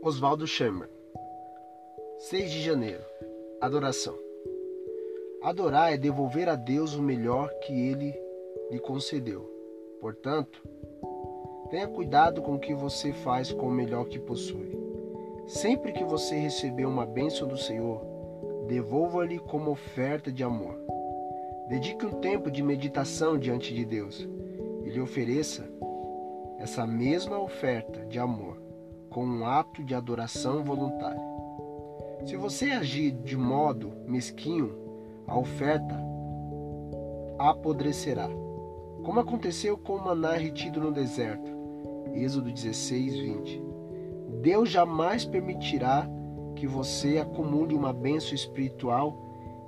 [0.00, 0.88] Oswaldo Chamber
[2.18, 3.02] 6 de janeiro
[3.60, 4.16] Adoração
[5.42, 8.14] Adorar é devolver a Deus o melhor que Ele
[8.70, 9.42] lhe concedeu.
[10.00, 10.62] Portanto,
[11.68, 14.78] tenha cuidado com o que você faz com o melhor que possui.
[15.48, 18.00] Sempre que você receber uma bênção do Senhor,
[18.68, 20.76] devolva-lhe como oferta de amor.
[21.68, 24.28] Dedique um tempo de meditação diante de Deus
[24.84, 25.68] e lhe ofereça
[26.58, 28.67] essa mesma oferta de amor
[29.10, 31.22] com um ato de adoração voluntária.
[32.24, 34.74] Se você agir de modo mesquinho,
[35.26, 35.98] a oferta
[37.38, 38.28] apodrecerá,
[39.04, 41.50] como aconteceu com o maná retido no deserto.
[42.14, 43.62] Êxodo 16, 20.
[44.42, 46.08] Deus jamais permitirá
[46.56, 49.16] que você acumule uma bênção espiritual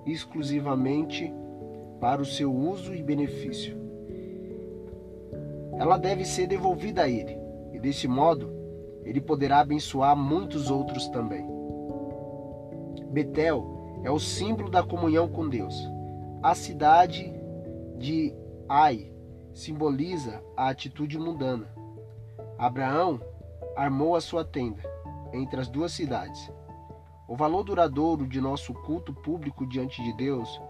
[0.05, 1.33] exclusivamente
[2.01, 3.79] para o seu uso e benefício.
[5.79, 7.39] Ela deve ser devolvida a Ele,
[7.73, 8.60] e desse modo
[9.11, 11.45] ele poderá abençoar muitos outros também.
[13.11, 15.75] Betel é o símbolo da comunhão com Deus.
[16.41, 17.35] A cidade
[17.99, 18.33] de
[18.69, 19.13] Ai
[19.53, 21.67] simboliza a atitude mundana.
[22.57, 23.21] Abraão
[23.77, 24.81] armou a sua tenda
[25.33, 26.49] entre as duas cidades.
[27.27, 30.61] O valor duradouro de nosso culto público diante de Deus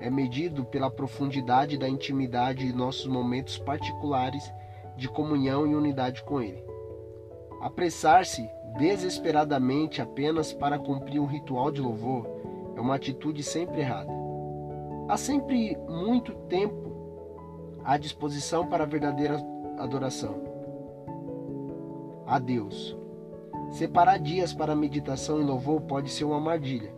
[0.00, 4.50] é medido pela profundidade da intimidade de nossos momentos particulares
[4.96, 6.69] de comunhão e unidade com Ele.
[7.60, 12.26] Apressar-se desesperadamente apenas para cumprir um ritual de louvor
[12.74, 14.10] é uma atitude sempre errada.
[15.08, 16.90] Há sempre muito tempo
[17.84, 19.36] à disposição para a verdadeira
[19.78, 20.50] adoração
[22.26, 22.96] a Deus.
[23.72, 26.94] Separar dias para meditação e louvor pode ser uma armadilha,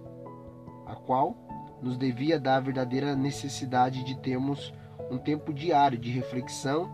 [0.86, 1.34] a qual
[1.82, 4.72] nos devia dar a verdadeira necessidade de termos
[5.10, 6.90] um tempo diário de reflexão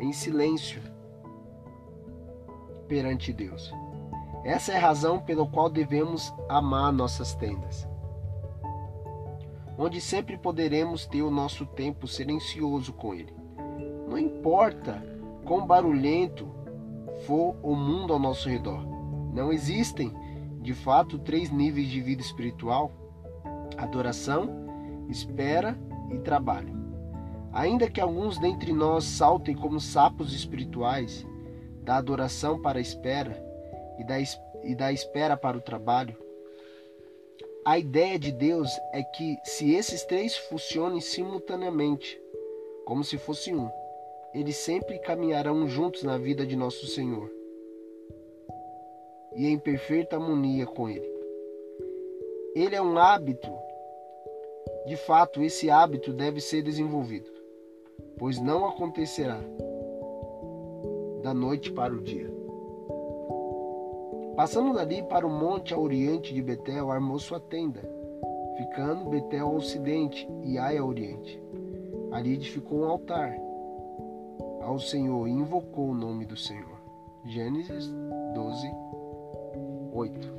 [0.00, 0.82] em silêncio
[2.88, 3.72] perante Deus.
[4.44, 7.86] Essa é a razão pela qual devemos amar nossas tendas,
[9.76, 13.34] onde sempre poderemos ter o nosso tempo silencioso com Ele.
[14.08, 15.02] Não importa
[15.44, 16.48] quão barulhento
[17.26, 18.86] for o mundo ao nosso redor,
[19.32, 20.12] não existem,
[20.60, 22.90] de fato, três níveis de vida espiritual:
[23.76, 24.50] adoração,
[25.08, 25.78] espera
[26.10, 26.76] e trabalho.
[27.52, 31.26] Ainda que alguns dentre nós saltem como sapos espirituais,
[31.88, 33.42] da adoração para a espera
[33.98, 34.16] e da,
[34.62, 36.14] e da espera para o trabalho.
[37.64, 42.20] A ideia de Deus é que se esses três funcionem simultaneamente,
[42.84, 43.70] como se fosse um,
[44.34, 47.32] eles sempre caminharão juntos na vida de nosso Senhor
[49.34, 51.10] e em perfeita harmonia com Ele.
[52.54, 53.50] Ele é um hábito,
[54.86, 57.30] de fato, esse hábito deve ser desenvolvido,
[58.18, 59.40] pois não acontecerá
[61.22, 62.30] da noite para o dia.
[64.36, 67.80] Passando dali para o monte a oriente de Betel, armou sua tenda,
[68.56, 71.42] ficando Betel ao ocidente e Ai ao oriente.
[72.12, 73.36] Ali edificou um altar
[74.62, 76.78] ao Senhor e invocou o nome do Senhor.
[77.24, 77.92] Gênesis
[78.34, 78.70] 12,
[79.92, 80.37] 8.